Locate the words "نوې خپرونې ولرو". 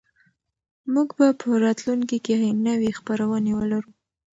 2.67-3.91